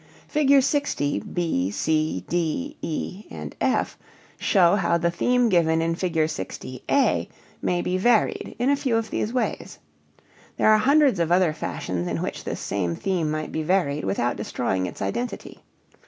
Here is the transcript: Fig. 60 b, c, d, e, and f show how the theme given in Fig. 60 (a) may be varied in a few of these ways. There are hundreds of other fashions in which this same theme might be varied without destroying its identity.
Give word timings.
Fig. 0.27 0.63
60 0.63 1.19
b, 1.19 1.69
c, 1.69 2.25
d, 2.27 2.75
e, 2.81 3.25
and 3.29 3.55
f 3.61 3.99
show 4.39 4.73
how 4.75 4.97
the 4.97 5.11
theme 5.11 5.47
given 5.47 5.79
in 5.79 5.93
Fig. 5.93 6.27
60 6.27 6.83
(a) 6.89 7.29
may 7.61 7.83
be 7.83 7.99
varied 7.99 8.55
in 8.57 8.71
a 8.71 8.75
few 8.75 8.97
of 8.97 9.11
these 9.11 9.31
ways. 9.31 9.77
There 10.57 10.71
are 10.73 10.79
hundreds 10.79 11.19
of 11.19 11.31
other 11.31 11.53
fashions 11.53 12.07
in 12.07 12.23
which 12.23 12.43
this 12.45 12.59
same 12.59 12.95
theme 12.95 13.29
might 13.29 13.51
be 13.51 13.61
varied 13.61 14.03
without 14.03 14.37
destroying 14.37 14.87
its 14.87 15.03
identity. 15.03 15.59